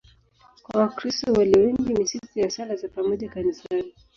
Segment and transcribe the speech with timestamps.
[0.63, 3.93] Kwa Wakristo walio wengi ni siku ya sala za pamoja kanisani.